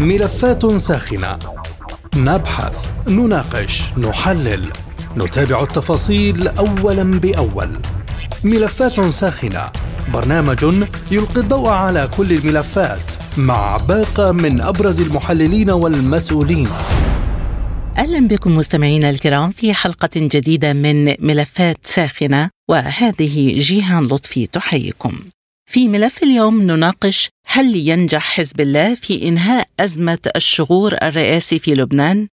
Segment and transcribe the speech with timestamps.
[0.00, 1.38] ملفات ساخنة.
[2.16, 2.76] نبحث
[3.08, 4.72] نناقش نحلل.
[5.16, 7.68] نتابع التفاصيل اولا بأول.
[8.44, 9.70] ملفات ساخنة.
[10.14, 10.64] برنامج
[11.10, 13.00] يلقي الضوء على كل الملفات
[13.36, 16.68] مع باقة من أبرز المحللين والمسؤولين.
[17.98, 25.33] أهلا بكم مستمعينا الكرام في حلقة جديدة من ملفات ساخنة وهذه جيهان لطفي تحييكم.
[25.66, 32.28] في ملف اليوم نناقش هل ينجح حزب الله في إنهاء أزمة الشغور الرئاسي في لبنان؟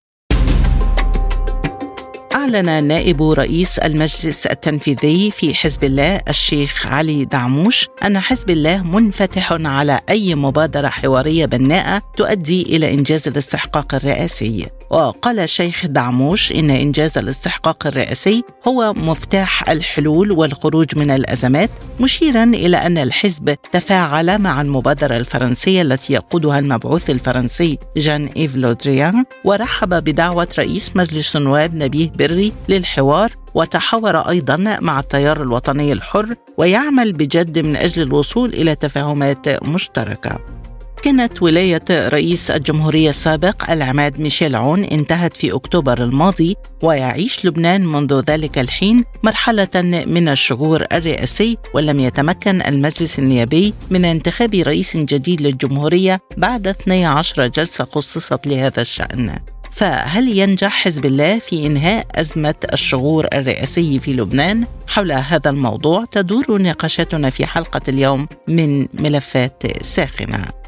[2.33, 9.51] أعلن نائب رئيس المجلس التنفيذي في حزب الله الشيخ علي دعموش أن حزب الله منفتح
[9.51, 17.17] على أي مبادرة حوارية بناءة تؤدي إلى إنجاز الاستحقاق الرئاسي وقال الشيخ دعموش إن إنجاز
[17.17, 25.17] الاستحقاق الرئاسي هو مفتاح الحلول والخروج من الأزمات مشيرا إلى أن الحزب تفاعل مع المبادرة
[25.17, 32.53] الفرنسية التي يقودها المبعوث الفرنسي جان إيف لودريان ورحب بدعوة رئيس مجلس النواب نبيه بري
[32.69, 40.60] للحوار وتحاور أيضا مع التيار الوطني الحر ويعمل بجد من أجل الوصول إلى تفاهمات مشتركة.
[41.01, 48.19] كانت ولاية رئيس الجمهورية السابق العماد ميشيل عون انتهت في أكتوبر الماضي ويعيش لبنان منذ
[48.19, 56.19] ذلك الحين مرحلة من الشغور الرئاسي ولم يتمكن المجلس النيابي من انتخاب رئيس جديد للجمهورية
[56.37, 59.39] بعد 12 جلسة خصصت لهذا الشأن
[59.71, 66.61] فهل ينجح حزب الله في إنهاء أزمة الشغور الرئاسي في لبنان؟ حول هذا الموضوع تدور
[66.61, 70.60] نقاشاتنا في حلقة اليوم من ملفات ساخنة.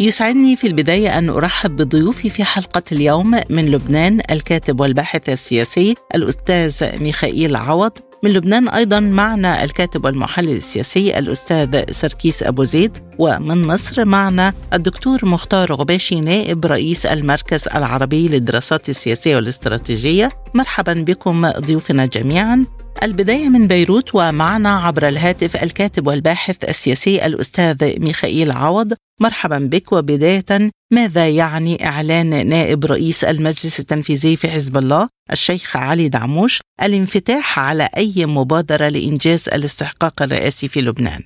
[0.00, 7.02] يسعدني في البداية أن أرحب بضيوفي في حلقة اليوم من لبنان الكاتب والباحث السياسي الأستاذ
[7.02, 7.92] ميخائيل عوض.
[8.22, 15.26] من لبنان أيضا معنا الكاتب والمحلل السياسي الأستاذ سركيس أبو زيد ومن مصر معنا الدكتور
[15.26, 20.32] مختار غباشي نائب رئيس المركز العربي للدراسات السياسية والاستراتيجية.
[20.54, 22.64] مرحبا بكم ضيوفنا جميعا.
[23.02, 30.70] البداية من بيروت ومعنا عبر الهاتف الكاتب والباحث السياسي الأستاذ ميخائيل عوض مرحبا بك وبداية
[30.92, 37.88] ماذا يعني إعلان نائب رئيس المجلس التنفيذي في حزب الله الشيخ علي دعموش الانفتاح على
[37.96, 41.22] أي مبادرة لإنجاز الاستحقاق الرئاسي في لبنان؟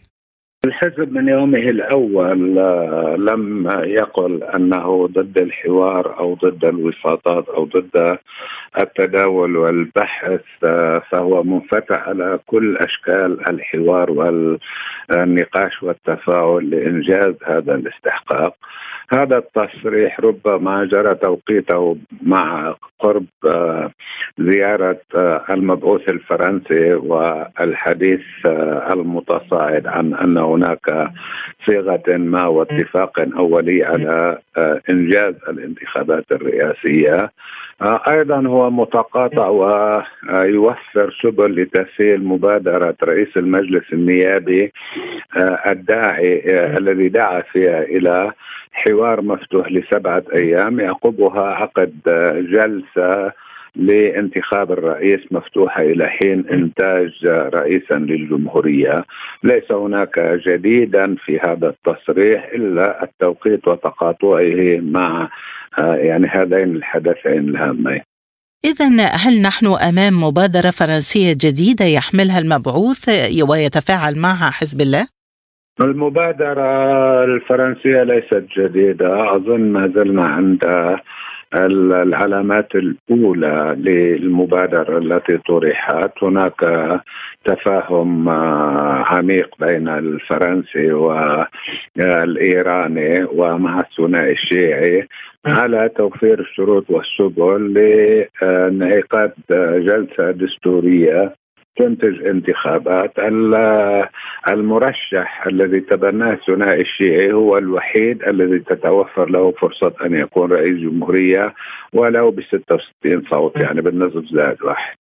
[0.67, 8.19] الحزب من يومه الأول آه، لم يقل أنه ضد الحوار أو ضد الوساطات أو ضد
[8.81, 18.55] التداول والبحث آه، فهو منفتح على كل أشكال الحوار والنقاش والتفاعل لإنجاز هذا الاستحقاق.
[19.13, 23.91] هذا التصريح ربما جرى توقيته مع قرب آه،
[24.39, 31.11] زيارة آه، المبعوث الفرنسي والحديث آه، المتصاعد عن أن هناك
[31.67, 34.39] صيغة ما واتفاق أولي على
[34.91, 37.31] إنجاز الانتخابات الرئاسية.
[37.83, 44.73] أيضا هو متقاطع ويوفر سبل لتسهيل مبادرة رئيس المجلس النيابي
[45.71, 46.43] الداعي
[46.79, 48.33] الذي دعا فيها إلى
[48.73, 51.95] حوار مفتوح لسبعة أيام يعقبها عقد
[52.53, 53.33] جلسة
[53.77, 58.97] لانتخاب الرئيس مفتوحة إلى حين إنتاج رئيسا للجمهورية،
[59.45, 65.31] ليس هناك جديدا في هذا التصريح إلا التوقيت وتقاطعه مع
[65.79, 68.01] يعني هذين الحدثين الهامين.
[68.65, 73.09] إذا هل نحن أمام مبادرة فرنسية جديدة يحملها المبعوث
[73.51, 75.07] ويتفاعل معها حزب الله؟
[75.81, 79.37] المبادرة الفرنسية ليست جديدة.
[79.37, 80.65] أظن ما زلنا عند
[81.57, 86.25] العلامات الأولى للمبادرة التي طرحت.
[86.25, 86.61] هناك
[87.45, 88.29] تفاهم
[89.09, 90.93] عميق بين الفرنسي
[91.97, 95.09] والإيراني ومع الثنائي الشيعي
[95.47, 99.33] على توفير الشروط والسبل لإنعقاد
[99.87, 101.35] جلسة دستورية
[101.81, 103.13] تنتج انتخابات
[104.49, 111.55] المرشح الذي تبناه الثنائي الشيعي هو الوحيد الذي تتوفر له فرصة أن يكون رئيس جمهورية
[111.93, 114.97] ولو ب 66 صوت يعني بالنصف زائد واحد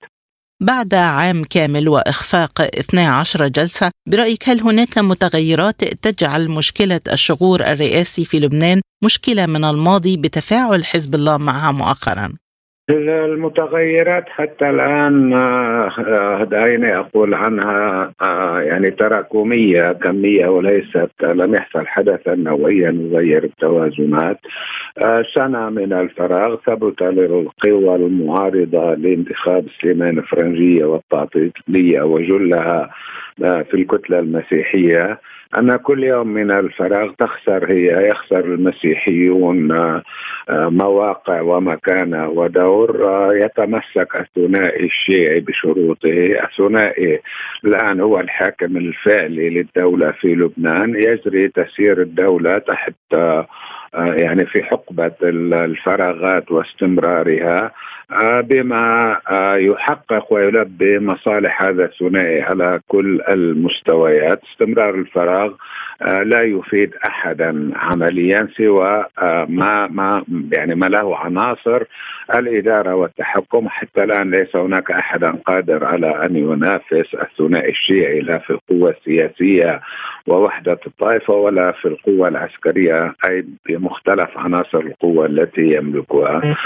[0.62, 8.40] بعد عام كامل وإخفاق 12 جلسة برأيك هل هناك متغيرات تجعل مشكلة الشغور الرئاسي في
[8.40, 12.32] لبنان مشكلة من الماضي بتفاعل حزب الله معها مؤخرا؟
[12.90, 22.34] المتغيرات حتى الآن آه، دعيني أقول عنها آه، يعني تراكميه كمية وليست لم يحصل حدثا
[22.34, 24.38] نوعيا يغير التوازنات.
[25.04, 32.90] آه، سنة من الفراغ ثبت للقوى المعارضة لانتخاب سليمان الفرنجيه والتعطيلية وجلها
[33.38, 35.20] في الكتلة المسيحية.
[35.58, 40.02] أن كل يوم من الفراغ تخسر هي يخسر المسيحيون آه،
[40.50, 46.08] مواقع ومكانة ودور آه، يتمسك الثنائي الشيعي بشروطه.
[46.44, 47.20] الثنائي
[47.64, 50.94] الآن هو الحاكم الفعلي للدولة في لبنان.
[50.94, 52.94] يجري تسيير الدولة تحت
[53.94, 57.72] يعني في حقبة الفراغات واستمرارها
[58.12, 64.40] آه، بما آه، يحقق ويلبي مصالح هذا الثنائي على كل المستويات.
[64.52, 65.52] استمرار الفراغ
[66.02, 69.04] آه، لا يفيد أحدا عمليا سوى
[69.48, 70.25] ما ما
[70.56, 71.82] يعني ما له عناصر
[72.34, 73.69] الإدارة والتحكم.
[73.69, 79.81] حتى الآن ليس هناك أحدا قادر على أن ينافس الثنائي الشيعي لا في القوة السياسية
[80.26, 83.14] ووحدة الطائفة ولا في القوة العسكرية.
[83.31, 83.44] أي
[83.80, 86.56] بمختلف عناصر القوة التي يملكها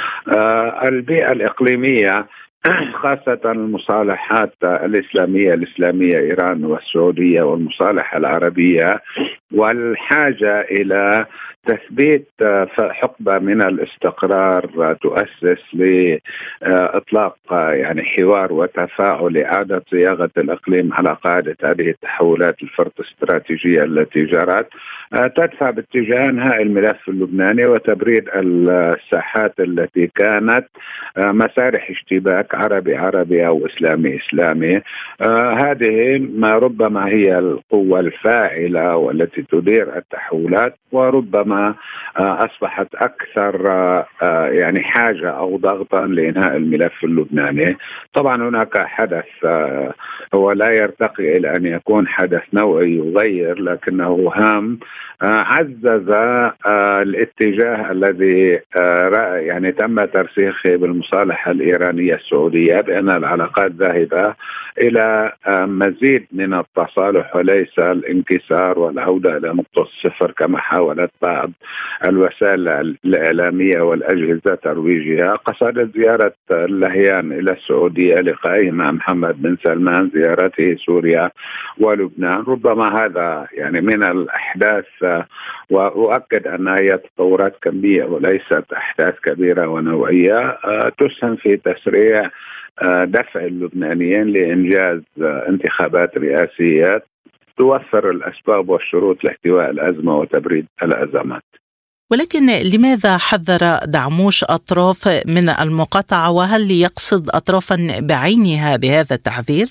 [0.89, 2.27] البيئة الإقليمية
[3.03, 9.01] خاصة المصالحات الإسلامية الإسلامية إيران والسعودية والمصالحة العربية
[9.55, 11.27] والحاجة إلى
[11.67, 12.29] تثبيت
[12.79, 22.63] حقبة من الاستقرار تؤسس لإطلاق يعني حوار وتفاعل إعادة صياغة الإقليم على قاعدة هذه التحولات
[22.63, 24.69] الفرط استراتيجية التي جرت.
[25.37, 30.67] تدفع باتجاه انهاء الملف اللبناني وتبريد الساحات التي كانت
[31.19, 34.81] مسارح اشتباك عربي عربي أو إسلامي إسلامي.
[35.65, 41.75] هذه ما ربما هي القوة الفاعلة والتي تدير التحولات وربما
[42.17, 43.67] أصبحت أكثر
[44.53, 47.77] يعني حاجة أو ضغطا لإنهاء الملف اللبناني.
[48.15, 49.27] طبعا هناك حدث
[50.35, 54.79] هو لا يرتقي إلى أن يكون حدث نوعي يغير لكنه هام.
[55.23, 64.35] عزز آه، الاتجاه الذي آه، يعني تم ترسيخه بالمصالحة الإيرانية السعودية بأن العلاقات ذاهبة
[64.79, 71.51] إلى آه، مزيد من التصالح وليس الانكسار والعودة إلى نقطه الصفر كما حاولت بعض
[72.09, 72.69] الوسائل
[73.05, 81.31] الإعلامية والأجهزة ترويجها قصدت زيارة اللهيان إلى السعودية لقائه مع محمد بن سلمان زيارته سوريا
[81.81, 82.45] ولبنان.
[82.49, 84.87] ربما هذا يعني من الأحداث
[85.71, 90.39] وأؤكد انها هي تطورات كمية وليست أحداث كبيرة ونوعية.
[90.65, 92.31] آه، تسهم في تسريع
[92.83, 97.03] آه، دفع اللبنانيين لإنجاز آه، انتخابات رئاسيه
[97.59, 101.43] توفر الأسباب والشروط لاحتواء الأزمة وتبريد الأزمات.
[102.13, 109.67] ولكن لماذا حذر دعموش أطراف من المقاطعة وهل يقصد اطرافا بعينها بهذا التحذير؟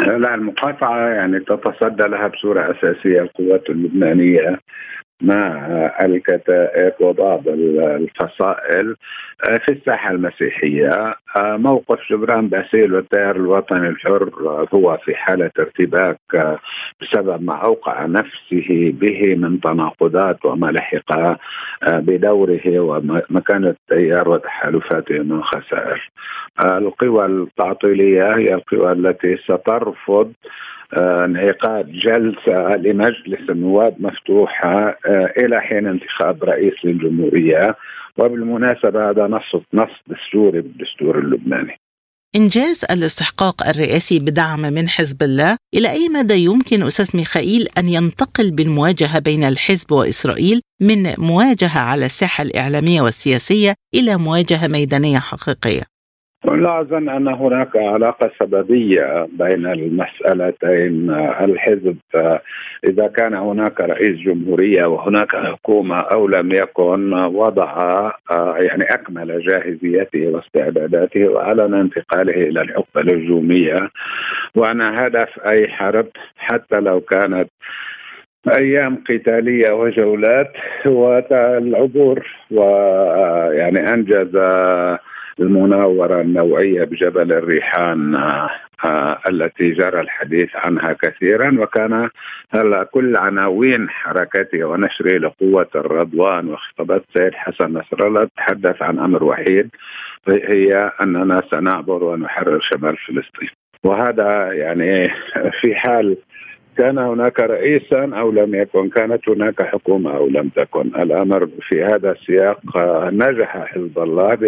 [0.00, 4.58] لا المقاطعة يعني تتصدى لها بصورة أساسية القوات اللبنانية
[5.22, 5.66] مع
[6.04, 8.96] الكتائب وبعض الفصائل
[9.48, 10.88] آه، في الساحة المسيحية.
[11.36, 14.30] آه، موقف جبران باسيل والتيار الوطني الحر
[14.74, 16.58] هو في حالة ارتباك آه،
[17.00, 21.38] بسبب ما أوقع نفسه به من تناقضات وما لحق
[21.86, 26.10] بدوره ومكانة التيار وتحالفاته من خسائر.
[26.64, 30.32] القوى التعطيلية هي القوى التي سترفض آه،
[30.98, 37.76] انعقاد جلسة لمجلس النواب مفتوحة آه، إلى حين انتخاب رئيس للجمهورية
[38.18, 41.78] وبالمناسبة هذا نص نص دستوري بالدستور اللبناني
[42.36, 48.50] إنجاز الاستحقاق الرئاسي بدعم من حزب الله إلى أي مدى يمكن أستاذ ميخائيل أن ينتقل
[48.50, 55.91] بالمواجهة بين الحزب وإسرائيل من مواجهة على الساحة الإعلامية والسياسية إلى مواجهة ميدانية حقيقية؟
[56.44, 61.10] لا أظن أن هناك علاقة سببية بين المسألتين.
[61.40, 61.96] الحزب
[62.88, 68.10] إذا كان هناك رئيس جمهورية وهناك حكومة أو لم يكن وضع
[68.58, 73.76] يعني أكمل جاهزيته واستعداداته وأعلن انتقاله إلى الحقبة الهجومية.
[74.56, 76.06] وأن هدف أي حرب
[76.36, 77.48] حتى لو كانت
[78.52, 80.52] أيام قتالية وجولات
[80.86, 84.36] هو العبور ويعني أنجز
[85.40, 88.14] المناورة النوعية بجبل الريحان
[88.84, 92.08] آه، التي جرى الحديث عنها كثيرا وكان
[92.54, 96.48] هلا كل عناوين حركته ونشره لقوة الرضوان.
[96.48, 99.70] وخطابات سيد حسن نصر الله تتحدث عن أمر وحيد
[100.28, 103.48] هي أننا سنعبر ونحرر شمال فلسطين.
[103.84, 105.08] وهذا يعني
[105.60, 106.16] في حال
[106.78, 112.12] كان هناك رئيسا أو لم يكن كانت هناك حكومة أو لم تكن الأمر في هذا
[112.12, 112.60] السياق
[113.12, 114.44] نجح حزب الله ب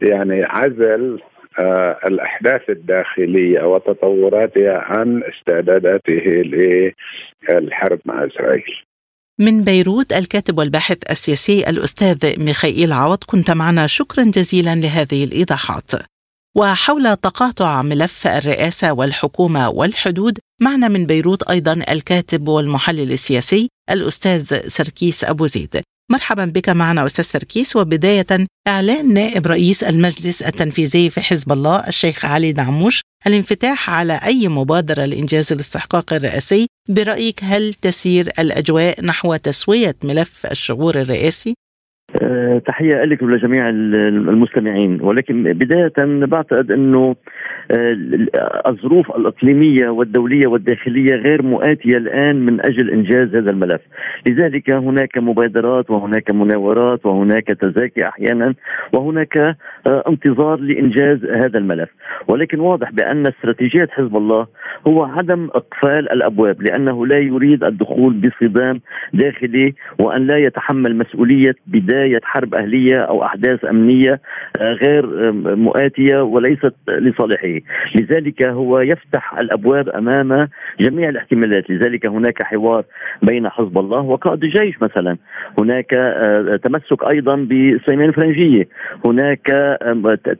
[0.00, 1.20] يعني عزل
[1.58, 6.42] آه، الأحداث الداخلية وتطوراتها عن استعداداته
[7.50, 8.84] للحرب مع إسرائيل.
[9.40, 15.90] من بيروت الكاتب والباحث السياسي الأستاذ ميخائيل عوض كنت معنا شكرا جزيلا لهذه الإيضاحات.
[16.56, 25.24] وحول تقاطع ملف الرئاسة والحكومة والحدود معنا من بيروت أيضا الكاتب والمحلل السياسي الأستاذ سركيس
[25.24, 25.82] أبو زيد.
[26.10, 28.26] مرحبا بك معنا أستاذ سركيس وبداية
[28.68, 35.04] إعلان نائب رئيس المجلس التنفيذي في حزب الله الشيخ علي دعموش الانفتاح على أي مبادرة
[35.04, 41.54] لإنجاز الاستحقاق الرئاسي؟ برأيك هل تسير الأجواء نحو تسوية ملف الشغور الرئاسي؟
[42.22, 44.98] أه تحية لك ولجميع المستمعين.
[45.02, 45.92] ولكن بداية
[46.26, 47.16] بعتقد أنه
[47.70, 47.96] أه
[48.66, 53.80] الظروف الإقليمية والدولية والداخلية غير مؤاتية الآن من أجل إنجاز هذا الملف.
[54.28, 58.54] لذلك هناك مبادرات وهناك مناورات وهناك تزاكي أحيانا
[58.92, 59.56] وهناك أه
[60.08, 61.88] انتظار لإنجاز هذا الملف.
[62.28, 64.46] ولكن واضح بأن استراتيجية حزب الله
[64.86, 68.80] هو عدم إقفال الأبواب لأنه لا يريد الدخول بصدام
[69.14, 74.20] داخلي وأن لا يتحمل مسؤولية بداية بداية حرب أهلية أو أحداث أمنية
[74.60, 77.58] آه، غير مؤاتية وليست لصالحه،
[77.94, 80.48] لذلك هو يفتح الأبواب أمام
[80.80, 82.84] جميع الاحتمالات، لذلك هناك حوار
[83.22, 85.16] بين حزب الله وقائد الجيش مثلا،
[85.58, 88.68] هناك آه، تمسك أيضا بسليمان الفرنجيه،
[89.04, 89.46] هناك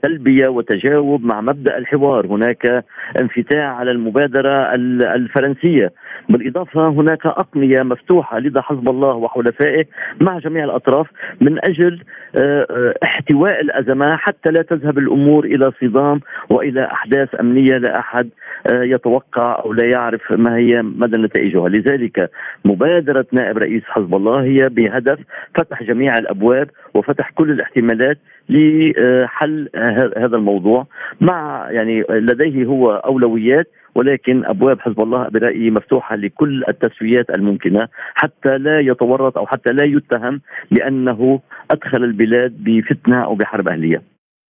[0.03, 2.85] تلبية وتجاوب مع مبدأ الحوار، هناك
[3.21, 4.73] انفتاح على المبادرة
[5.15, 5.91] الفرنسية،
[6.29, 9.85] بالإضافة هناك أقنية مفتوحة لدى حزب الله وحلفائه
[10.21, 11.07] مع جميع الأطراف
[11.47, 11.99] من أجل
[12.35, 18.29] آه، آه، احتواء الأزمة حتى لا تذهب الأمور إلى صدام وإلى أحداث أمنية لا أحد
[18.67, 22.29] آه، يتوقع أو لا يعرف ما هي مدى نتائجها، لذلك
[22.65, 25.19] مبادرة نائب رئيس حزب الله هي بهدف
[25.55, 28.17] فتح جميع الأبواب وفتح كل الاحتمالات
[28.49, 29.69] لحل
[30.17, 30.87] هذا الموضوع
[31.21, 38.57] مع يعني لديه هو أولويات ولكن أبواب حزب الله برايي مفتوحة لكل التسويات الممكنة حتى
[38.57, 41.39] لا يتورط أو حتى لا يتهم بأنه
[41.71, 44.01] أدخل البلاد بفتنة أو بحرب أهلية.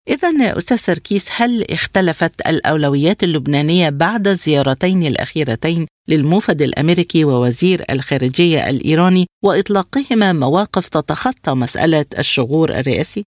[0.09, 9.25] إذا أستاذ سركيس هل اختلفت الأولويات اللبنانية بعد الزيارتين الأخيرتين للموفد الأمريكي ووزير الخارجية الإيراني
[9.43, 13.23] وإطلاقهما مواقف تتخطى مسألة الشغور الرئاسي؟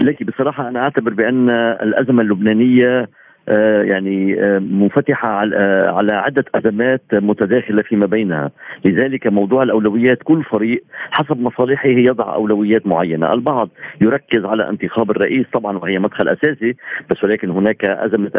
[0.00, 1.50] لكن بصراحة أنا أعتبر بأن
[1.82, 3.08] الأزمة اللبنانية
[3.48, 8.50] يعني آه، منفتحة آه، على عدة أزمات متداخلة فيما بينها،
[8.84, 13.68] لذلك موضوع الأولويات كل فريق حسب مصالحه يضع أولويات معينة، البعض
[14.00, 16.76] يركز على انتخاب الرئيس طبعا وهي مدخل أساسي،
[17.10, 18.30] بس ولكن هناك أزمة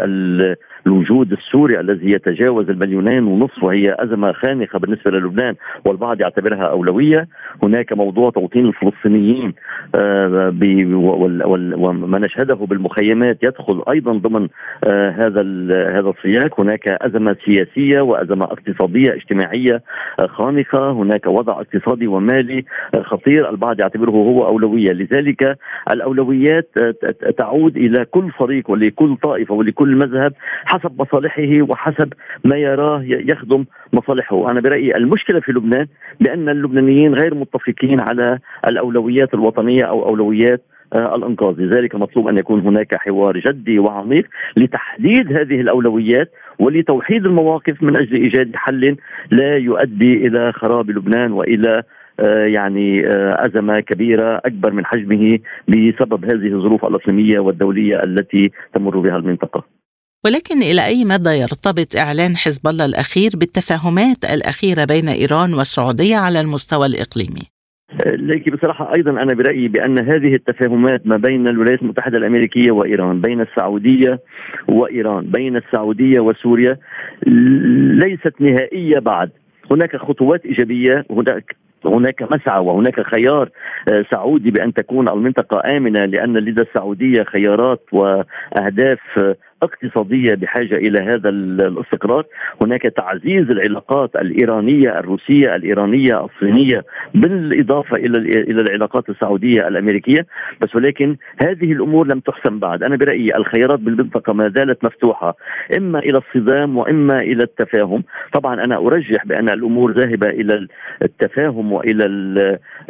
[0.86, 5.54] الوجود السوري الذي يتجاوز المليونين ونصف وهي أزمة خانقة بالنسبة للبنان
[5.84, 7.28] والبعض يعتبرها أولوية،
[7.64, 9.54] هناك موضوع توطين الفلسطينيين
[11.74, 14.48] وما نشهده بالمخيمات يدخل أيضا ضمن
[15.10, 15.40] هذا
[15.98, 16.60] هذا السياق.
[16.60, 19.82] هناك أزمة سياسية وأزمة اقتصادية اجتماعية
[20.28, 20.92] خانقة.
[20.92, 22.64] هناك وضع اقتصادي ومالي
[23.02, 23.50] خطير.
[23.50, 24.92] البعض يعتبره هو أولوية.
[24.92, 25.58] لذلك
[25.92, 26.70] الأولويات
[27.38, 30.32] تعود إلى كل فريق ولكل طائفة ولكل مذهب
[30.64, 32.12] حسب مصالحه وحسب
[32.44, 34.50] ما يراه يخدم مصالحه.
[34.50, 35.86] أنا برأيي المشكلة في لبنان
[36.20, 40.62] بأن اللبنانيين غير متفقين على الأولويات الوطنية أو أولويات
[40.94, 47.96] الانقاذ، لذلك مطلوب أن يكون هناك حوار جدي وعميق لتحديد هذه الأولويات ولتوحيد المواقف من
[47.96, 48.96] أجل إيجاد حل
[49.30, 51.82] لا يؤدي إلى خراب لبنان وإلى
[52.20, 58.98] آه، يعني آه، أزمة كبيرة أكبر من حجمه بسبب هذه الظروف الإقليمية والدولية التي تمر
[58.98, 59.64] بها المنطقة
[60.24, 66.40] ولكن إلى أي مدى يرتبط إعلان حزب الله الأخير بالتفاهمات الأخيرة بين إيران والسعودية على
[66.40, 67.51] المستوى الإقليمي؟
[68.06, 73.40] لكن بصراحة أيضا أنا برأيي بأن هذه التفاهمات ما بين الولايات المتحدة الأمريكية وإيران بين
[73.40, 74.20] السعودية
[74.68, 76.78] وإيران بين السعودية وسوريا
[77.26, 79.30] ليست نهائية بعد.
[79.70, 83.50] هناك خطوات إيجابية هناك هناك مسعى وهناك خيار
[83.92, 88.98] آه، سعودي بأن تكون المنطقة آمنة لأن لدى السعودية خيارات وأهداف
[89.62, 92.24] اقتصادية بحاجة إلى هذا الاستقرار،
[92.64, 100.26] هناك تعزيز العلاقات الإيرانية الروسية الإيرانية الصينية بالإضافة إلى إلى العلاقات السعودية الأمريكية،
[100.60, 105.36] بس ولكن هذه الأمور لم تحسم بعد، أنا برأيي الخيارات بالمنطقة ما زالت مفتوحة
[105.76, 110.66] إما إلى الصدام وإما إلى التفاهم، طبعا أنا أرجح بأن الأمور ذاهبة إلى
[111.02, 112.06] التفاهم وإلى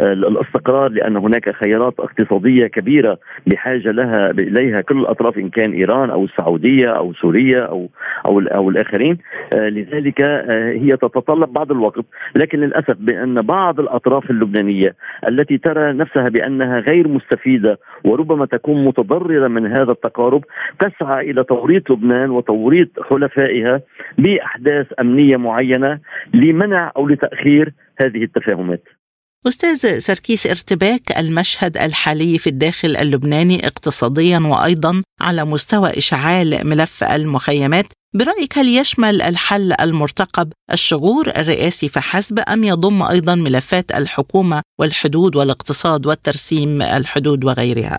[0.00, 6.24] الاستقرار لأن هناك خيارات اقتصادية كبيرة بحاجة لها إليها كل الأطراف إن كان إيران أو
[6.24, 6.61] السعودية.
[6.62, 7.88] السعوديه أو سوريا أو
[8.26, 9.18] أو أو الآخرين.
[9.54, 12.04] آه، لذلك آه، هي تتطلب بعض الوقت.
[12.36, 14.94] لكن للأسف بأن بعض الأطراف اللبنانية
[15.28, 20.44] التي ترى نفسها بأنها غير مستفيدة وربما تكون متضررة من هذا التقارب
[20.78, 23.80] تسعى إلى توريط لبنان وتوريط حلفائها
[24.18, 25.98] بأحداث أمنية معينة
[26.34, 29.01] لمنع أو لتأخير هذه التفاهمات.
[29.46, 37.84] أستاذ سركيس إرتباك المشهد الحالي في الداخل اللبناني اقتصاديا وأيضا على مستوى إشعال ملف المخيمات
[38.14, 46.06] برأيك هل يشمل الحل المرتقب الشعور الرئاسي فحسب أم يضم أيضا ملفات الحكومة والحدود والاقتصاد
[46.06, 47.98] والترسيم الحدود وغيرها؟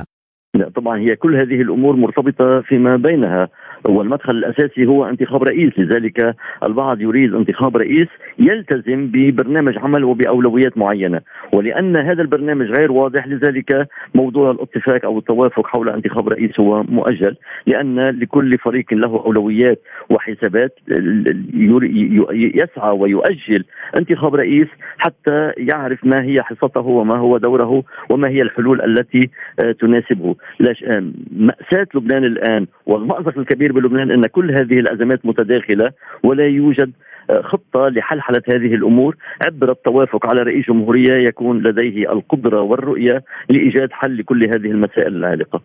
[0.56, 3.50] لا طبعا هي كل هذه الأمور مرتبطة فيما بينها
[3.90, 8.08] والمدخل الأساسي هو انتخاب رئيس لذلك البعض يريد انتخاب رئيس
[8.40, 11.22] يلتزم ببرنامج عمل وبأولويات معينة.
[11.54, 17.36] ولأن هذا البرنامج غير واضح لذلك موضوع الاتفاق أو التوافق حول انتخاب رئيس هو مؤجل
[17.68, 20.80] لأن لكل فريق له أولويات وحسابات
[22.34, 23.66] يسعى ويؤجل
[24.00, 29.30] انتخاب رئيس حتى يعرف ما هي حصته وما هو دوره وما هي الحلول التي
[29.80, 30.36] تناسبه.
[31.32, 35.92] مأساة لبنان الآن والمأزق الكبير بلبنان أن كل هذه الأزمات متداخلة
[36.24, 36.92] ولا يوجد
[37.30, 39.16] آه، خطة لحلحلة هذه الأمور
[39.46, 45.62] عبر التوافق على رئيس جمهورية يكون لديه القدرة والرؤية لإيجاد حل لكل هذه المسائل العالقة.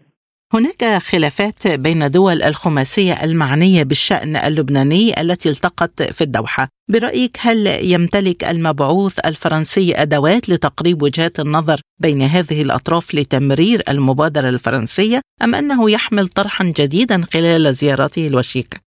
[0.55, 8.45] هناك خلافات بين دول الخماسية المعنية بالشأن اللبناني التي التقت في الدوحة برأيك هل يمتلك
[8.45, 16.29] المبعوث الفرنسي أدوات لتقريب وجهات النظر بين هذه الأطراف لتمرير المبادرة الفرنسية أم أنه يحمل
[16.29, 18.88] طرحا جديدا خلال زيارته الوشيكة؟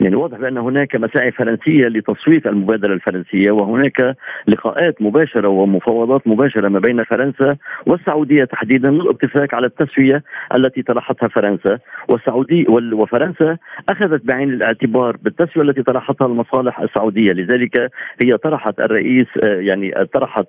[0.00, 4.16] يعني واضح بأن هناك مساعي فرنسية لتصويت المبادرة الفرنسية وهناك
[4.48, 10.22] لقاءات مباشرة ومفاوضات مباشرة ما بين فرنسا والسعودية تحديدا للاتفاق على التسوية
[10.56, 11.78] التي طرحتها فرنسا.
[12.08, 13.56] والسعوديه وفرنسا
[13.88, 17.32] أخذت بعين الاعتبار بالتسوية التي طرحتها المصالح السعودية.
[17.32, 17.90] لذلك
[18.22, 20.46] هي طرحت الرئيس يعني طرحت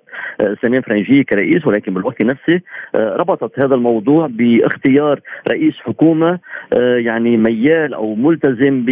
[0.62, 2.60] سمين فرنجي كرئيس ولكن بالوقت نفسه
[2.94, 6.38] ربطت هذا الموضوع باختيار رئيس حكومة
[6.96, 8.84] يعني ميال أو ملتزم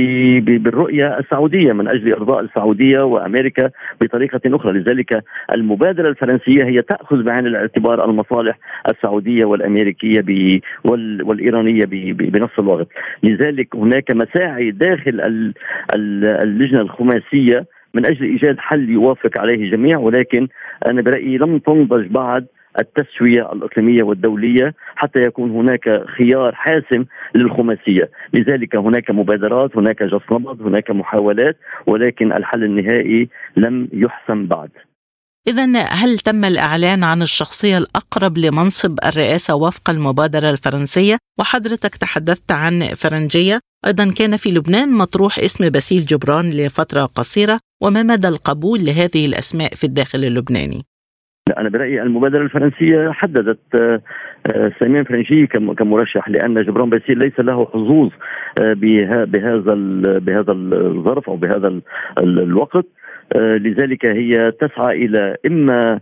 [0.47, 5.25] بالرؤية السعودية من أجل إرضاء السعودية وأمريكا بطريقة أخرى، لذلك
[5.55, 10.25] المبادرة الفرنسية هي تأخذ بعين الاعتبار المصالح السعودية والأمريكية
[11.25, 11.85] والإيرانية
[12.15, 12.89] بنفس الوقت،
[13.23, 15.53] لذلك هناك مساعي داخل
[15.95, 20.49] اللجنة الخماسية من أجل إيجاد حل يوافق عليه الجميع ولكن
[20.89, 22.47] أنا برأيي لم تنضج بعد
[22.79, 30.03] التسوية الإقليمية والدولية حتى يكون هناك خيار حاسم للخماسية، لذلك هناك مبادرات، هناك
[30.37, 34.71] نبض، هناك محاولات ولكن الحل النهائي لم يحسم بعد.
[35.49, 42.81] إذا هل تم الإعلان عن الشخصية الأقرب لمنصب الرئاسة وفق المبادرة الفرنسية؟ وحضرتك تحدثت عن
[42.81, 49.27] فرنجية، أيضا كان في لبنان مطروح اسم باسيل جبران لفترة قصيرة، وما مدى القبول لهذه
[49.27, 50.83] الأسماء في الداخل اللبناني؟
[51.49, 54.01] أنا برأيي المبادرة الفرنسية حددت آه،
[54.47, 58.11] آه، سليمان فرنجي كمرشح لأن جبران باسيل ليس له حظوظ
[58.61, 59.75] آه، بهذا
[60.19, 61.81] بهذا الظرف أو بهذا
[62.23, 62.87] الوقت.
[63.37, 66.01] لذلك هي تسعى إلى إما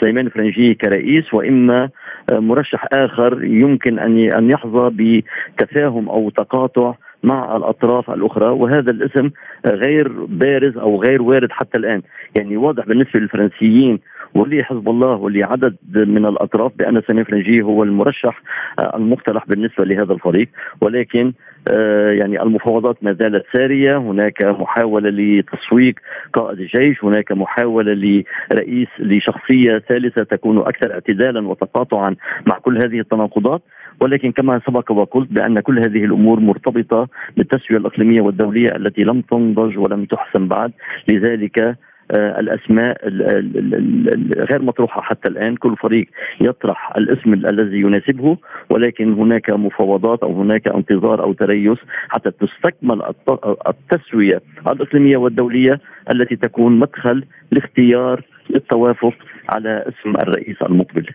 [0.00, 1.90] سليمان فرنجي كرئيس وإما
[2.32, 8.46] مرشح آخر يمكن أن أن يحظى بتفاهم أو تقاطع مع الأطراف الأخرى.
[8.46, 9.30] وهذا الاسم
[9.66, 12.02] غير بارز أو غير وارد حتى الآن.
[12.36, 13.98] يعني واضح بالنسبة للفرنسيين
[14.34, 18.42] واللي حزب الله واللي عدد من الأطراف بأن سامي فرنجي هو المرشح
[18.78, 20.48] آه، المقترح بالنسبة لهذا الفريق.
[20.80, 21.32] ولكن
[21.70, 25.94] آه، يعني المفاوضات ما زالت سارية، هناك محاولة لتسويق
[26.32, 33.62] قائد الجيش، هناك محاولة لرئيس لشخصية ثالثة تكون أكثر اعتدالا وتقاطعا مع كل هذه التناقضات،
[34.00, 39.78] ولكن كما سبق وقلت بأن كل هذه الأمور مرتبطة بالتسوية الإقليمية والدولية التي لم تنضج
[39.78, 40.72] ولم تحسن بعد،
[41.08, 41.76] لذلك
[42.12, 43.08] الأسماء
[44.50, 45.02] غير مطروحة.
[45.02, 46.06] حتى الآن كل فريق
[46.40, 48.36] يطرح الاسم الذي يناسبه
[48.70, 53.02] ولكن هناك مفاوضات أو هناك انتظار أو تريث حتى تستكمل
[53.68, 59.14] التسوية الإقليمية والدولية التي تكون مدخل لاختيار التوافق
[59.48, 61.06] على اسم الرئيس المقبل.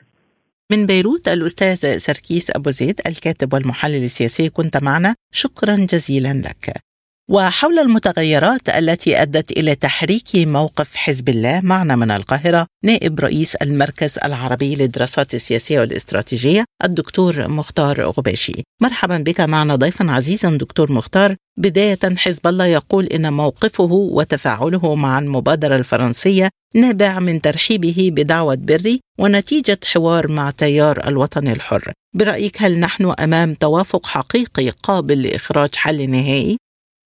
[0.72, 5.16] من بيروت الأستاذ سركيس أبو زيد الكاتب والمحلل السياسي كنت معنا.
[5.32, 6.93] شكرا جزيلا لك.
[7.30, 14.18] وحول المتغيرات التي أدت إلى تحريك موقف حزب الله معنا من القاهرة نائب رئيس المركز
[14.26, 18.64] العربي للدراسات السياسية والاستراتيجية الدكتور مختار غباشي.
[18.82, 21.36] مرحبا بك معنا ضيفا عزيزا دكتور مختار.
[21.58, 29.00] بداية حزب الله يقول إن موقفه وتفاعله مع المبادرة الفرنسية نابع من ترحيبه بدعوة بري
[29.20, 31.92] ونتيجة حوار مع تيار الوطن الحر.
[32.16, 36.58] برأيك هل نحن أمام توافق حقيقي قابل لإخراج حل نهائي؟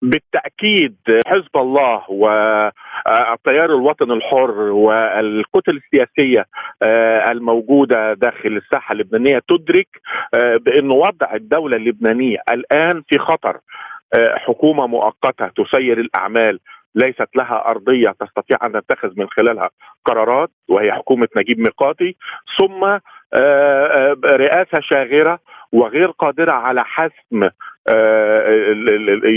[0.02, 6.44] بالتأكيد حزب الله والتيار الوطني الحر والكتل السياسية
[6.82, 9.88] آه، الموجودة داخل الساحة اللبنانية تدرك
[10.34, 13.60] آه، بأن وضع الدولة اللبنانية الآن في خطر.
[14.14, 16.58] آه، حكومة مؤقتة تسير الأعمال
[16.94, 19.70] ليست لها أرضية تستطيع أن تتخذ من خلالها
[20.04, 22.16] قرارات وهي حكومة نجيب ميقاتي
[22.58, 22.98] ثم
[24.24, 25.38] رئاسة شاغرة
[25.72, 27.48] وغير قادرة على حسم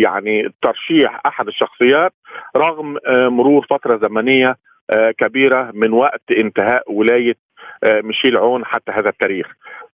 [0.04, 2.14] يعني ترشيح أحد الشخصيات
[2.58, 4.56] رغم مرور فترة زمنية
[5.18, 7.36] كبيرة من وقت انتهاء ولاية
[7.86, 9.48] ميشيل عون حتى هذا التاريخ.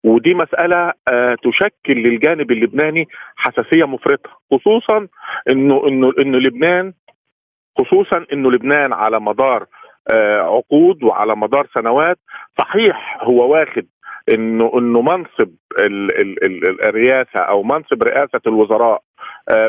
[0.04, 0.92] ودي مسألة
[1.42, 5.08] تشكل للجانب اللبناني حساسية مفرطة خصوصا
[5.50, 6.92] إنه إنه إنه لبنان
[7.78, 9.66] خصوصا إنه لبنان على مدار
[10.40, 12.18] عقود وعلى مدار سنوات.
[12.58, 13.86] صحيح هو واخد
[14.32, 19.02] انه إنه منصب ال ال ال الرئاسة أو منصب رئاسة الوزراء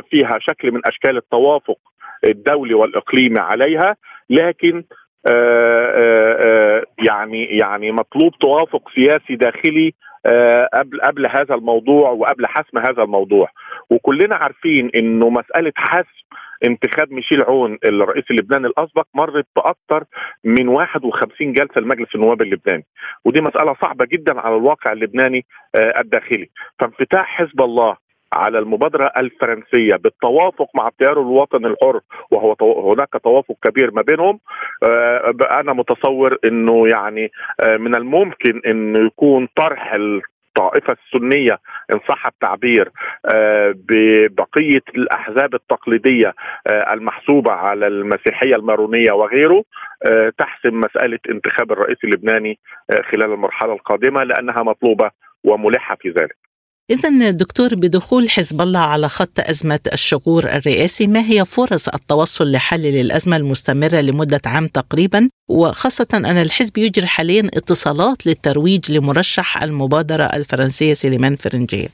[0.10, 1.78] فيها شكل من أشكال التوافق
[2.24, 3.95] الدولي والإقليمي عليها
[4.30, 4.84] لكن
[7.08, 9.93] يعني يعني مطلوب توافق سياسي داخلي
[10.74, 13.48] قبل قبل هذا الموضوع وقبل حسم هذا الموضوع.
[13.89, 16.26] وكلنا عارفين إنه مسألة حسم
[16.65, 20.04] انتخاب ميشيل عون الرئيس اللبناني الأسبق مرت بأكثر
[20.44, 22.86] من 51 جلسة لمجلس النواب اللبناني.
[23.26, 26.50] ودي مسألة صعبة جدا على الواقع اللبناني الداخلي.
[26.80, 27.98] فانفتاح حزب الله
[28.34, 32.00] على المبادرة الفرنسية بالتوافق مع التيار الوطني الحر
[32.32, 32.56] وهو
[32.91, 34.39] هناك توافق كبير ما بينهم
[35.52, 37.32] أنا متصور أنه يعني
[37.68, 39.98] من الممكن أنه يكون طرح
[40.58, 41.60] الطائفة السنية
[41.94, 42.91] إن صح التعبير
[43.74, 46.34] ببقية الأحزاب التقليدية
[46.70, 49.63] المحسوبة على المسيحية المارونية وغيره
[50.38, 52.60] تحسم مسألة انتخاب الرئيس اللبناني
[53.12, 55.12] خلال المرحلة القادمة لأنها مطلوبة
[55.44, 56.44] وملحة في ذلك.
[56.91, 62.82] إذا دكتور بدخول حزب الله على خط أزمة الشغور الرئاسي ما هي فرص التوصل لحل
[62.82, 70.93] للأزمة المستمرة لمدة عام تقريبا؟ وخاصة أن الحزب يجري حاليا اتصالات للترويج لمرشح المبادرة الفرنسية
[70.93, 71.88] سليمان فرنجية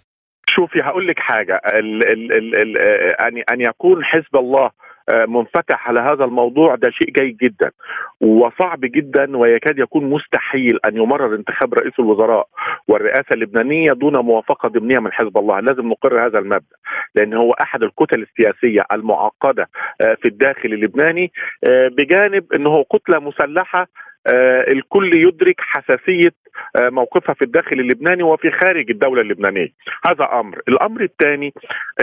[0.49, 1.61] شوفي هقول لك حاجة.
[1.65, 2.77] ال ال ال ال
[3.21, 4.71] أن أن يكون حزب الله
[5.27, 7.71] منفتح على هذا الموضوع ده شيء جيد جدا.
[8.21, 12.47] وصعب جدا ويكاد يكون مستحيل أن يمرر انتخاب رئيس الوزراء
[12.87, 16.75] والرئاسة اللبنانية دون موافقة ضمنية من حزب الله، لازم نقر هذا المبدأ
[17.15, 19.69] لأن هو أحد الكتل السياسية المعقدة
[19.99, 21.31] في الداخل اللبناني
[21.67, 23.87] بجانب إنه كتله مسلحة
[24.71, 26.31] الكل يدرك حساسية
[26.79, 29.67] موقفها في الداخل اللبناني وفي خارج الدولة اللبنانية.
[30.05, 30.61] هذا أمر.
[30.67, 31.53] الأمر الثاني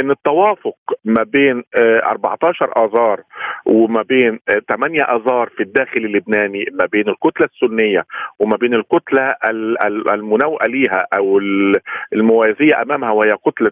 [0.00, 3.20] إن التوافق ما بين 14 آذار
[3.66, 8.04] وما بين 8 آذار في الداخل اللبناني ما بين الكتلة السنية
[8.38, 9.34] وما بين الكتلة
[10.14, 11.38] المنوئه ليها أو
[12.12, 13.70] الموازية أمامها وهي كتلة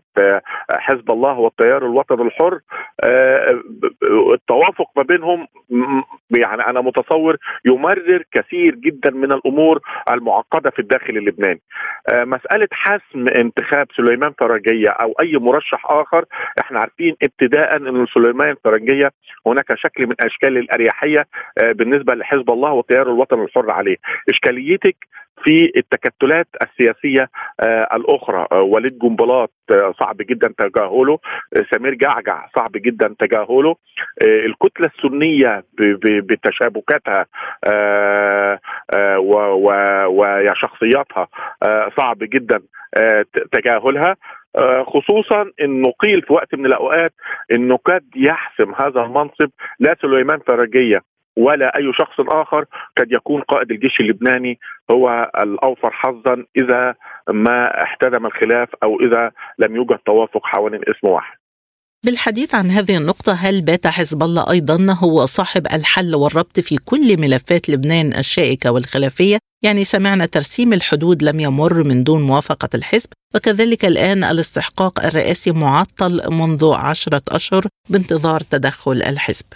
[0.70, 2.60] حزب الله والتيار الوطني الحر
[4.32, 5.46] التوافق ما بينهم
[6.30, 9.80] يعني أنا متصور يمرر كثير جدا من الأمور
[10.66, 11.60] المعقده في الداخل اللبناني.
[12.12, 16.24] مسألة حسم انتخاب سليمان فرنجيه أو أي مرشح آخر
[16.60, 19.10] إحنا عارفين ابتداء إن سليمان فرنجيه
[19.46, 21.26] هناك شكل من أشكال الأريحية
[21.62, 23.96] بالنسبة لحزب الله والتيار الوطني الحر عليه.
[24.30, 24.96] إشكاليتك
[25.44, 27.28] في التكتلات السياسية
[27.60, 28.46] آه الأخرى.
[28.52, 31.18] آه وليد جنبلاط آه صعب جدا تجاهله
[31.74, 33.76] سمير جعجع صعب جدا تجاهله
[34.22, 35.64] الكتلة السنية
[36.04, 37.26] بتشابكاتها
[40.08, 41.28] وشخصياتها
[41.96, 42.60] صعب جدا
[43.52, 44.16] تجاهلها
[44.86, 47.12] خصوصا إنه قيل في وقت من الأوقات
[47.52, 51.15] إنه قد يحسم هذا المنصب لا سليمان فرجية.
[51.36, 52.64] ولا أي شخص آخر
[52.98, 54.58] قد يكون قائد الجيش اللبناني
[54.90, 56.94] هو الأوفر حظا إذا
[57.30, 61.36] ما احتدم الخلاف أو إذا لم يوجد توافق حوالين اسم واحد.
[62.04, 67.20] بالحديث عن هذه النقطة هل بات حزب الله أيضا هو صاحب الحل والربط في كل
[67.20, 73.84] ملفات لبنان الشائكة والخلافية؟ يعني سمعنا ترسيم الحدود لم يمر من دون موافقة الحزب وكذلك
[73.84, 79.46] الآن الاستحقاق الرئاسي معطل منذ عشرة أشهر بانتظار تدخل الحزب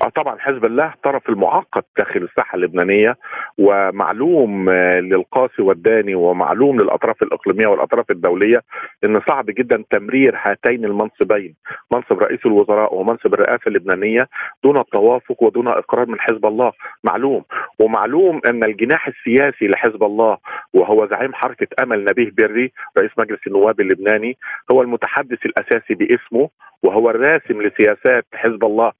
[0.00, 3.16] طبعا حزب الله طرف المعقد داخل الساحة اللبنانية
[3.58, 8.62] ومعلوم للقاسي والداني ومعلوم للأطراف الإقليمية والأطراف الدولية
[9.04, 11.54] إن صعب جدا تمرير هاتين المنصبين
[11.94, 14.28] منصب رئيس الوزراء ومنصب الرئاسة اللبنانية
[14.64, 16.72] دون التوافق ودون إقرار من حزب الله.
[17.04, 17.44] معلوم.
[17.80, 20.38] ومعلوم إن الجناح السياسي لحزب الله
[20.74, 24.36] وهو زعيم حركة أمل نبيه بري رئيس مجلس النواب اللبناني
[24.72, 26.48] هو المتحدث الأساسي باسمه
[26.82, 28.92] وهو الراسم لسياسات حزب الله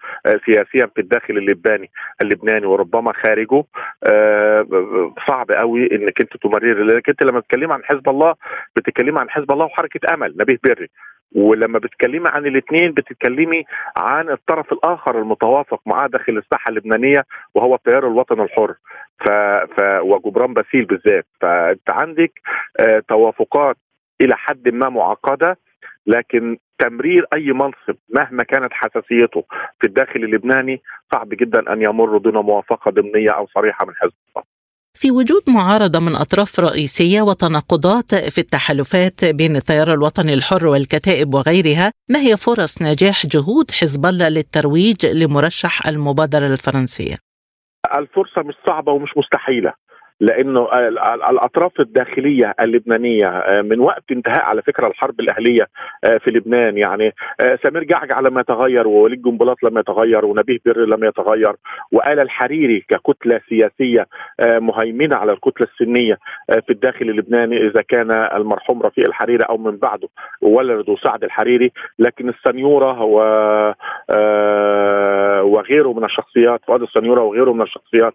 [0.46, 1.90] سياسيا في الداخل اللبناني
[2.22, 3.64] اللبناني وربما خارجه.
[5.28, 8.34] صعب قوي إنك أنت تمرر لأنك أنت لما بتتكلم عن حزب الله
[8.76, 10.88] بتتكلمي عن حزب الله وحركة أمل نبيه بري.
[11.34, 13.64] ولما بتتكلمي عن الاثنين بتتكلمي
[13.96, 18.74] عن الطرف الآخر المتوافق معاه داخل الساحة اللبنانية وهو التيار الوطني الحر.
[19.24, 19.30] ف...
[19.76, 19.82] ف...
[20.02, 21.26] وجبران باسيل بالذات.
[21.40, 22.32] فأنت عندك
[22.80, 23.76] آه توافقات
[24.20, 25.58] إلى حد ما معقدة.
[26.06, 29.44] لكن تمرير أي منصب مهما كانت حساسيته
[29.80, 34.56] في الداخل اللبناني صعب جدا أن يمر دون موافقة ضمنية أو صريحة من حزب الله.
[34.94, 41.92] في وجود معارضة من أطراف رئيسية وتناقضات في التحالفات بين التيار الوطني الحر والكتائب وغيرها
[42.10, 47.16] ما هي فرص نجاح جهود حزب الله للترويج لمرشح المبادرة الفرنسية؟
[47.94, 49.72] الفرصة مش صعبة ومش مستحيلة
[50.20, 50.68] لأنه
[51.30, 55.66] الأطراف الداخلية اللبنانية آه، من وقت انتهاء على فكرة الحرب الأهلية
[56.04, 60.84] آه، في لبنان يعني آه، سمير جعجع لم يتغير ووليد جنبلاط لم يتغير ونبيه بر
[60.84, 61.52] لم يتغير
[61.92, 64.06] وآل الحريري ككتلة سياسية
[64.40, 70.08] مهيمنة على الكتلة السنية في الداخل اللبناني إذا كان المرحوم رفيق الحريري أو من بعده
[70.42, 73.16] ولده سعد الحريري لكن السنيورة و
[75.42, 78.14] وغيره من الشخصيات فؤاد السنيورة وغيره من الشخصيات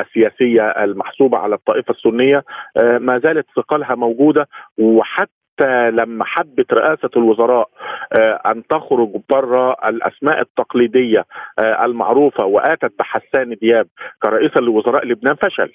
[0.00, 2.44] السياسية المحسوسه المنصوبه على الطائفة السنية
[2.76, 7.68] آه، ما زالت ثقلها موجودة وحتى لما حبت رئاسة الوزراء
[8.12, 11.24] آه، أن تخرج بره الأسماء التقليدية
[11.58, 13.86] آه، المعروفة وآتت بحسان دياب
[14.22, 15.72] كرئيسا لوزراء لبنان فشل.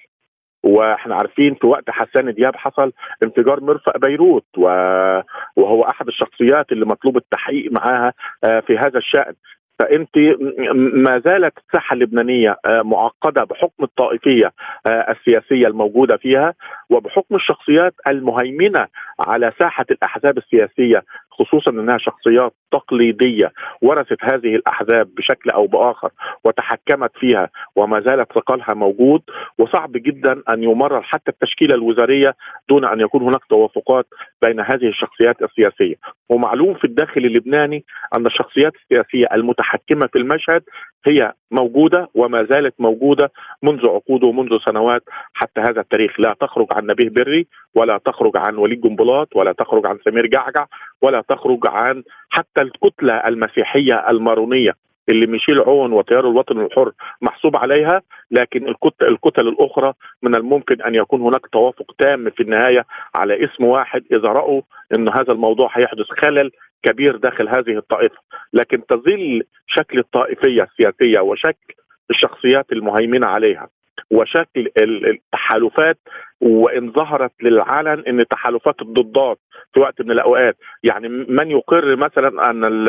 [0.63, 2.91] وإحنا عارفين في وقت حسان دياب حصل
[3.23, 9.33] انفجار مرفأ بيروت وهو أحد الشخصيات اللي مطلوب التحقيق معاها في هذا الشأن.
[9.79, 10.17] فأنت
[10.93, 14.51] ما زالت الساحة اللبنانية آه، معقدة بحكم الطائفية
[14.85, 16.53] آه، السياسية الموجودة فيها
[16.89, 18.87] وبحكم الشخصيات المهيمنة
[19.19, 21.03] على ساحة الأحزاب السياسية
[21.39, 26.09] خصوصا إنها شخصيات تقليدية ورثت هذه الأحزاب بشكل أو بآخر
[26.43, 29.21] وتحكمت فيها وما زالت ثقلها موجود.
[29.57, 32.35] وصعب جدا أن يمرر حتى التشكيلة الوزارية
[32.69, 34.05] دون أن يكون هناك توافقات
[34.41, 35.95] بين هذه الشخصيات السياسية.
[36.29, 37.85] ومعلوم في الداخل اللبناني
[38.15, 39.64] أن الشخصيات السياسية المتحكمة
[40.07, 40.63] في المشهد
[41.07, 43.31] هي موجودة وما زالت موجودة
[43.63, 46.19] منذ عقود ومنذ سنوات حتى هذا التاريخ.
[46.19, 50.65] لا تخرج عن نبيه بري ولا تخرج عن وليد جنبلاط ولا تخرج عن سمير جعجع
[51.01, 54.71] ولا تخرج عن حتى الكتلة المسيحية المارونية.
[55.09, 56.91] اللي ميشيل عون وتيار الوطن الحر
[57.21, 62.85] محسوب عليها لكن الكتل, الكتل الأخرى من الممكن أن يكون هناك توافق تام في النهاية
[63.15, 64.61] على اسم واحد إذا رأوا
[64.97, 66.51] إن هذا الموضوع هيحدث خلل
[66.83, 68.17] كبير داخل هذه الطائفة.
[68.53, 71.73] لكن تظل شكل الطائفية السياسية وشكل
[72.09, 73.69] الشخصيات المهيمنة عليها
[74.11, 75.97] وشكل التحالفات
[76.41, 79.37] وإن ظهرت للعلن إن تحالفات الضدات
[79.73, 80.57] في وقت من الأوقات.
[80.83, 82.87] يعني من يقر مثلا أن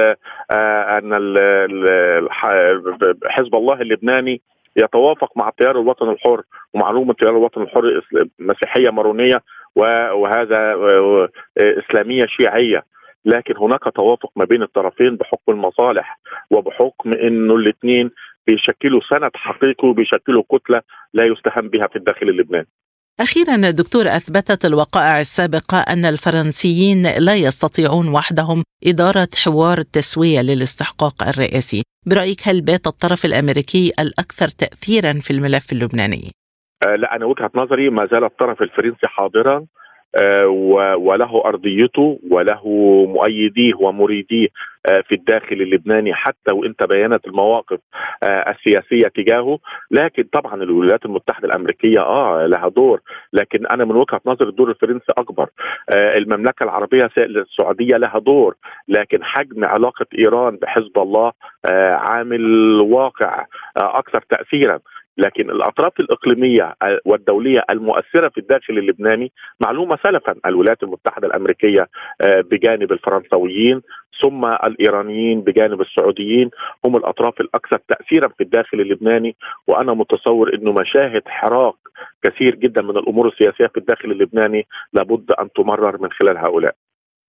[0.50, 1.12] آه، أن
[3.24, 4.40] حزب الله اللبناني
[4.76, 6.42] يتوافق مع التيار الوطني الحر
[6.74, 8.00] ومعلومه التيار الوطني الحر
[8.38, 9.42] مسيحية مارونية
[9.76, 12.83] وهذا آه، إسلامية شيعية.
[13.24, 16.18] لكن هناك توافق ما بين الطرفين بحكم المصالح
[16.50, 18.11] وبحكم إنه الاثنين
[18.46, 20.80] بيشكلوا سند حقيقي وبيشكلوا كتلة
[21.14, 22.68] لا يستهان بها في الداخل اللبناني.
[23.20, 31.82] أخيرا دكتور أثبتت الوقائع السابقة أن الفرنسيين لا يستطيعون وحدهم إدارة حوار التسوية للاستحقاق الرئاسي
[32.06, 36.32] برأيك هل بات الطرف الأمريكي الأكثر تأثيرا في الملف اللبناني؟
[36.87, 39.66] آه لا أنا وجهة نظري ما زال الطرف الفرنسي حاضرا آه،
[40.96, 42.62] وله أرضيته وله
[43.09, 44.48] مؤيديه ومريديه
[44.90, 47.79] آه، في الداخل اللبناني حتى وإن تبينت المواقف
[48.22, 49.59] آه، السياسية تجاهه.
[49.90, 53.00] لكن طبعا الولايات المتحدة الأمريكية آه لها دور.
[53.33, 55.48] لكن أنا من وجهة نظري الدور الفرنسي أكبر.
[55.96, 58.55] المملكة العربية السعودية لها دور.
[58.88, 61.33] لكن حجم علاقة إيران بحزب الله
[61.90, 62.44] عامل
[62.81, 64.79] واقع أكثر تاثيرا.
[65.18, 66.74] لكن الأطراف الإقليمية
[67.05, 71.87] والدولية المؤثرة في الداخل اللبناني معلومة سلفا الولايات المتحدة الأمريكية
[72.20, 73.83] آه، بجانب الفرنسويين
[74.22, 76.50] ثم الإيرانيين بجانب السعوديين
[76.85, 81.74] هم الأطراف الأكثر تاثيرا في الداخل اللبناني وأنا متصور إنه مشاهد حراك
[82.22, 86.74] كثير جدا من الأمور السياسية في الداخل اللبناني لابد أن تمرر من خلال هؤلاء.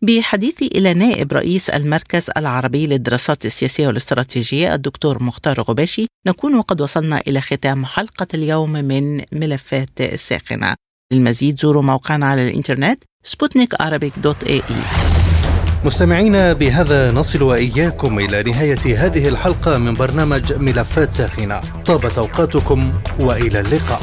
[0.01, 7.21] بحديثي إلى نائب رئيس المركز العربي للدراسات السياسية والاستراتيجية الدكتور مختار غباشي نكون وقد وصلنا
[7.27, 10.75] إلى ختام حلقة اليوم من ملفات ساخنة.
[11.13, 13.75] للمزيد زوروا موقعنا على الإنترنت سبوتنيك
[14.17, 14.61] dot AE.
[15.85, 21.61] مستمعينا بهذا نصل وإياكم إلى نهاية هذه الحلقة من برنامج ملفات ساخنة.
[21.85, 24.01] طابت أوقاتكم وإلى اللقاء.